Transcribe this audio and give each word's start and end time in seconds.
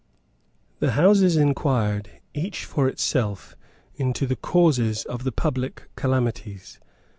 The 0.79 0.93
Houses 0.93 1.37
inquired, 1.37 2.09
each 2.33 2.65
for 2.65 2.87
itself, 2.87 3.55
into 3.93 4.25
the 4.25 4.35
causes 4.35 5.05
of 5.05 5.23
the 5.25 5.31
public 5.31 5.89
calamities. 5.95 6.79